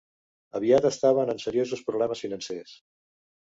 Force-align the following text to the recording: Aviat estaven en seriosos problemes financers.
Aviat 0.59 0.87
estaven 0.91 1.29
en 1.35 1.43
seriosos 1.45 1.85
problemes 1.91 2.25
financers. 2.27 2.77